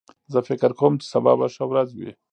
[0.31, 2.11] زه فکر کوم چې سبا به ښه ورځ وي